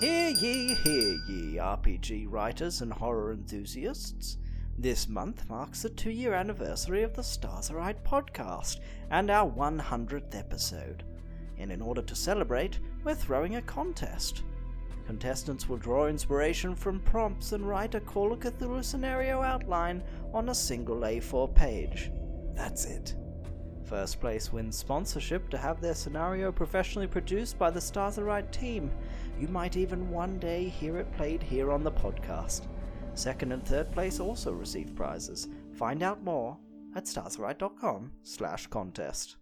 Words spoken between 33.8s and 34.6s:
place also